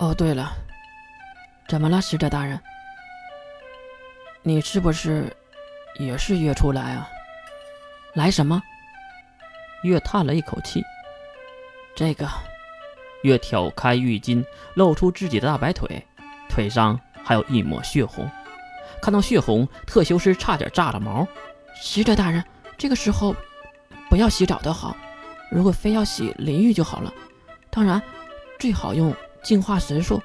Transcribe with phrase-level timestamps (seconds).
[0.00, 0.50] 哦，对了，
[1.68, 2.58] 怎么了，使者大人？
[4.42, 5.36] 你是不是
[5.98, 7.06] 也是月初来啊？
[8.14, 8.62] 来什么？
[9.82, 10.82] 月叹了一口气。
[11.94, 12.26] 这个，
[13.24, 14.42] 月挑开浴巾，
[14.72, 16.02] 露出自己的大白腿，
[16.48, 18.26] 腿上还有一抹血红。
[19.02, 21.28] 看到血红，特修斯差点炸了毛。
[21.74, 22.42] 使者大人，
[22.78, 23.36] 这个时候
[24.08, 24.96] 不要洗澡的好，
[25.50, 27.12] 如果非要洗淋浴就好了。
[27.68, 28.00] 当然，
[28.58, 30.22] 最好用净化神术。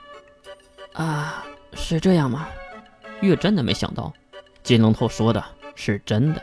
[0.93, 2.47] 啊，是这样吗？
[3.21, 4.13] 月真的没想到，
[4.63, 5.43] 金龙头说的
[5.75, 6.41] 是真的。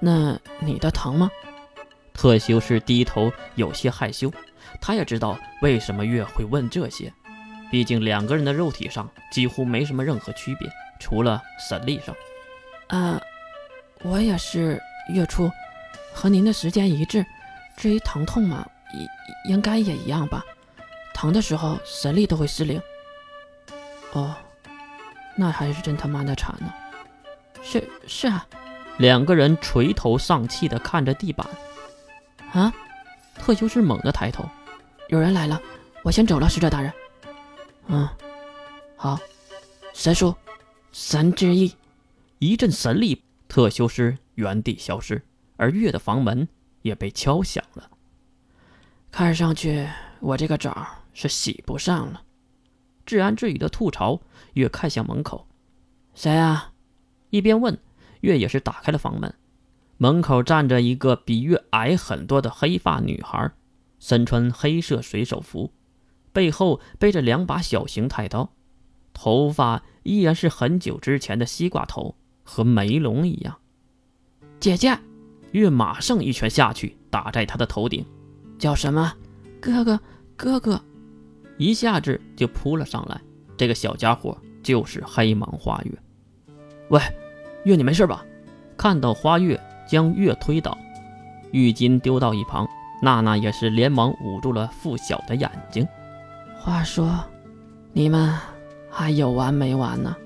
[0.00, 1.30] 那你的疼吗？
[2.14, 4.32] 特修斯低头，有些害羞。
[4.80, 7.12] 他也知道为什么月会问这些，
[7.70, 10.68] 毕竟两个人的肉体上几乎没什么任何区别，
[10.98, 12.14] 除了神力上。
[12.88, 13.20] 啊，
[14.02, 15.50] 我也是月初，
[16.12, 17.24] 和您的时间一致。
[17.76, 20.44] 至于疼痛嘛，应应该也一样吧。
[21.14, 22.80] 疼的时候神力都会失灵。
[24.12, 24.34] 哦，
[25.36, 26.72] 那还是真他妈的惨呢。
[27.62, 28.46] 是是啊。
[28.98, 31.46] 两个人垂头丧气的看着地板。
[32.52, 32.72] 啊！
[33.34, 34.44] 特修斯猛地抬头，
[35.08, 35.60] 有人来了，
[36.02, 36.92] 我先走了，使者大人。
[37.86, 38.08] 嗯，
[38.94, 39.18] 好。
[39.94, 40.34] 神术，
[40.92, 41.74] 神之意，
[42.38, 45.22] 一阵神力，特修斯原地消失，
[45.56, 46.46] 而月的房门
[46.82, 47.90] 也被敲响了。
[49.10, 49.88] 看上去
[50.20, 52.22] 我这个澡是洗不上了。
[53.06, 54.20] 自言自语的吐槽。
[54.54, 55.46] 月看向门口，
[56.12, 56.72] 谁啊？
[57.30, 57.78] 一边问，
[58.20, 59.34] 月也是打开了房门。
[59.96, 63.50] 门口站着一个比月矮很多的黑发女孩，
[63.98, 65.72] 身穿黑色水手服，
[66.34, 68.52] 背后背着两把小型太刀，
[69.14, 73.56] 头发依然是很久之前的西瓜头，和梅龙一样。
[74.60, 74.98] 姐姐，
[75.52, 78.04] 月马上一拳下去，打在她的头顶。
[78.58, 79.14] 叫什么？
[79.62, 79.98] 哥哥，
[80.36, 80.84] 哥哥，
[81.62, 83.20] 一下子就扑了上来。
[83.56, 85.92] 这个小家伙就是黑芒花月。
[86.88, 87.00] 喂，
[87.64, 88.24] 月，你没事吧？
[88.76, 89.60] 看到花月。
[89.84, 90.78] 将月推倒，
[91.50, 92.66] 浴巾丢到一旁，
[93.02, 95.86] 娜娜也是连忙捂住了付晓的眼睛。
[96.56, 97.22] 话说，
[97.92, 98.32] 你们
[98.88, 100.16] 还有完没完呢？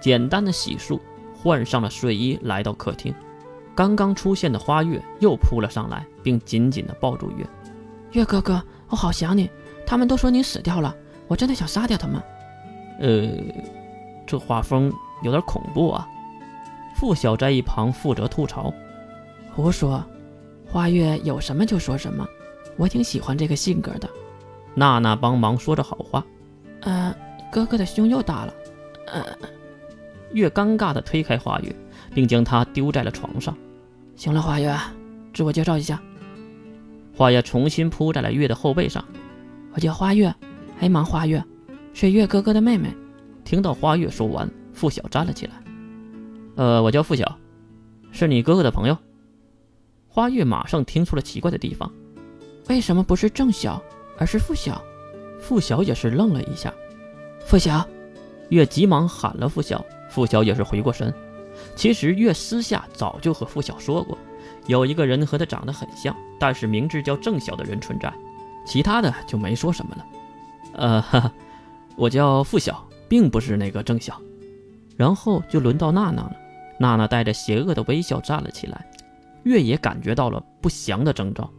[0.00, 1.00] 简单的洗漱，
[1.34, 3.12] 换上了睡衣，来到客厅。
[3.74, 7.44] 刚刚出现的花月又扑了上来，并紧紧地抱住月。
[8.12, 9.50] 月哥哥，我好想你。
[9.92, 10.96] 他们都说你死掉了，
[11.28, 12.22] 我真的想杀掉他们。
[12.98, 13.28] 呃，
[14.26, 14.90] 这画风
[15.22, 16.08] 有点恐怖啊。
[16.96, 18.72] 付晓在一旁负责吐槽
[19.54, 20.02] ：“胡说，
[20.66, 22.26] 花月有什么就说什么，
[22.78, 24.08] 我挺喜欢这个性格的。”
[24.74, 26.24] 娜娜帮忙说着好话
[26.80, 27.14] ：“呃，
[27.50, 28.54] 哥哥的胸又大了。”
[29.12, 29.22] 呃，
[30.32, 31.70] 月尴尬地推开花月，
[32.14, 33.54] 并将她丢在了床上。
[34.16, 34.74] “行了，花月，
[35.34, 36.00] 自我介绍一下。”
[37.14, 39.04] 花月重新扑在了月的后背上
[39.74, 40.34] ：“我叫花月，
[40.78, 41.42] 黑芒花月，
[41.94, 42.94] 是月哥哥的妹妹。”
[43.44, 45.52] 听到花月说完，付晓站了起来。
[46.56, 47.38] 呃，我叫付晓，
[48.10, 48.96] 是你哥哥的朋友。
[50.08, 51.90] 花月马上听出了奇怪的地方，
[52.68, 53.82] 为什么不是郑晓，
[54.18, 54.82] 而是付晓？
[55.40, 56.72] 付晓也是愣了一下。
[57.44, 57.86] 付晓，
[58.50, 59.84] 月急忙喊了付晓。
[60.08, 61.12] 付晓也是回过神。
[61.74, 64.16] 其实月私下早就和付晓说过，
[64.66, 68.12] 有一个人和他长得很像，但是名字叫郑晓的人存在，
[68.64, 70.06] 其他的就没说什么了。
[70.74, 71.32] 呃，哈哈，
[71.96, 74.20] 我叫付晓，并不是那个郑晓。
[74.96, 76.36] 然后就轮到娜娜了。
[76.78, 78.86] 娜娜带着邪恶的微笑站了起来，
[79.44, 81.50] 月也感觉到了不祥的征兆。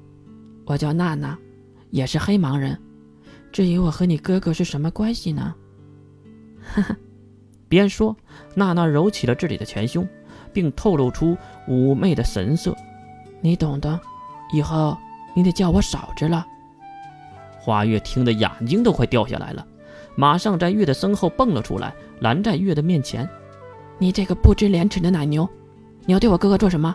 [0.66, 1.38] 我叫娜娜，
[1.90, 2.80] 也是黑盲人。
[3.52, 5.54] 至于我和你哥哥是什么关系呢？
[6.64, 6.98] 哈哈，
[7.68, 8.16] 边说，
[8.56, 10.08] 娜娜揉起了自己的前胸，
[10.52, 11.38] 并透露出
[11.68, 12.76] 妩媚的神色。
[13.42, 14.00] 你懂的，
[14.54, 14.98] 以后
[15.36, 16.46] 你得叫我嫂子了。
[17.64, 19.66] 花月听得眼睛都快掉下来了，
[20.18, 23.28] 马上在月的身后蹦了出来，拦在月的面前。
[23.98, 25.48] 你这个不知廉耻的奶牛，
[26.06, 26.94] 你要对我哥哥做什么？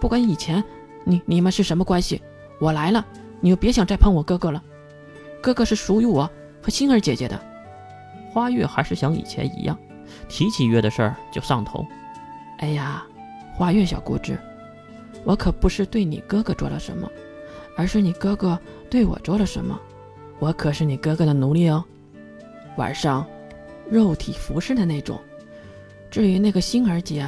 [0.00, 0.64] 不管以前
[1.04, 2.22] 你你们是什么关系，
[2.58, 3.04] 我来了，
[3.40, 4.62] 你就别想再碰我哥哥了。
[5.42, 6.28] 哥哥是属于我
[6.62, 7.38] 和星儿姐姐的。
[8.32, 9.78] 花月还是像以前一样，
[10.30, 11.84] 提起月的事儿就上头。
[12.60, 13.04] 哎呀，
[13.52, 14.38] 花月小姑子，
[15.24, 17.06] 我可不是对你哥哥做了什么，
[17.80, 18.58] 而是你哥哥
[18.90, 19.80] 对我做了什么。
[20.38, 21.82] 我可是你哥哥的奴隶哦，
[22.76, 23.26] 晚上
[23.90, 25.18] 肉体服侍的那种。
[26.10, 27.26] 至于那个星儿姐，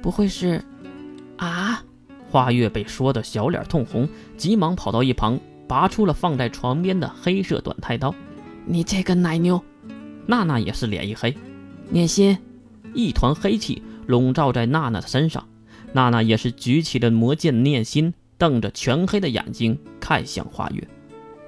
[0.00, 0.64] 不会是……
[1.36, 1.84] 啊！
[2.30, 4.08] 花月被说的小脸通红，
[4.38, 5.38] 急忙跑到一旁，
[5.68, 8.14] 拔出了放在床边的黑色短太刀。
[8.64, 9.62] 你这个奶牛！
[10.24, 11.36] 娜娜也是脸一黑，
[11.90, 12.38] 念心，
[12.94, 15.46] 一团黑气笼罩在娜娜的身上。
[15.92, 20.88] 娜娜也是举起了魔剑念心，瞪着全黑的眼睛看向花月。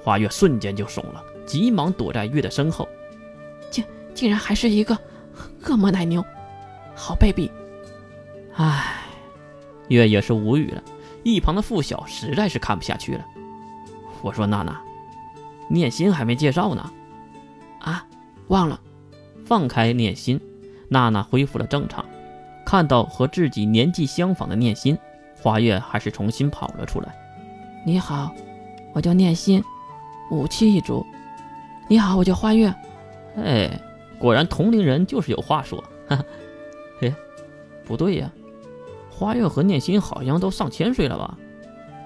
[0.03, 2.89] 花月瞬间就怂了，急忙躲在月的身后。
[3.71, 3.85] 竟
[4.15, 4.99] 竟然还是一个
[5.65, 6.25] 恶魔奶牛，
[6.95, 7.51] 好卑鄙！
[8.55, 9.05] 唉，
[9.89, 10.83] 月也是无语了。
[11.23, 13.25] 一旁的付晓实在是看不下去了。
[14.23, 14.81] 我说娜娜，
[15.69, 16.93] 念心还没介绍呢。
[17.81, 18.05] 啊，
[18.49, 18.81] 忘了。
[19.45, 20.41] 放开念心，
[20.89, 22.05] 娜娜恢复了正常。
[22.67, 24.99] 看到和自己年纪相仿的念心，
[25.41, 27.15] 花月还是重新跑了出来。
[27.85, 28.33] 你好，
[28.93, 29.63] 我叫念心，
[30.31, 31.05] 武器一族。
[31.89, 32.73] 你好，我叫花月。
[33.37, 33.69] 哎，
[34.21, 35.83] 果然同龄人就是有话说。
[36.09, 36.25] 哈哈，
[37.01, 37.13] 嘿，
[37.85, 38.31] 不对呀。
[39.11, 41.37] 花月和念心好像都上千岁了吧？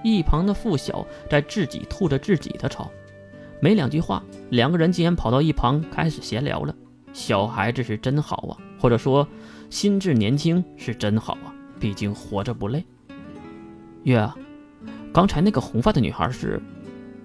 [0.03, 2.89] 一旁的付晓在自己吐着自己的槽，
[3.59, 6.73] 没两句话，两个人竟然跑到一旁开始闲聊了。
[7.13, 9.27] 小孩子是真好啊，或者说
[9.69, 12.83] 心智年轻是真好啊，毕竟活着不累。
[14.03, 14.35] 月啊，
[15.17, 16.61] 刚才那个红发的女孩是？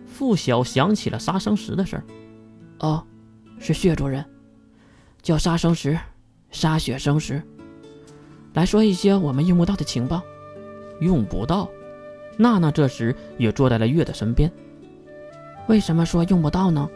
[0.07, 2.05] 付晓想起了杀生石的事儿。
[2.79, 3.05] 哦，
[3.59, 4.25] 是血族人，
[5.21, 5.99] 叫杀生石，
[6.51, 7.43] 杀血生石。
[8.55, 10.23] 来说一些我们用不到的情报，
[11.03, 11.69] 用不到。
[12.39, 14.51] 娜娜这时也坐在了月的身边。
[15.69, 16.89] 为什么说用不到呢？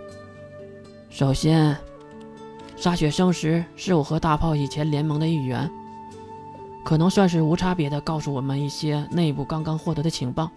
[1.11, 1.77] 首先，
[2.75, 5.71] 杀血生石是我和大炮以前联盟的一员，
[6.87, 10.51] 可能算是无差别的告诉我们一些内部刚刚获得的情报，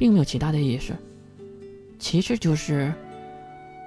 [0.00, 0.94] 并没有其他的意思。
[1.98, 2.90] 其实就是，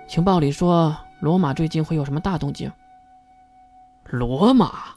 [0.08, 2.72] 情报里说罗马最近会有什么大动静。
[4.06, 4.94] 罗马。